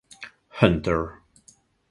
[0.59, 1.21] Hunter.